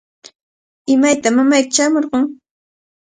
¿Imaytaq 0.93 1.33
mamayki 1.35 1.71
chaamurqun? 1.75 2.23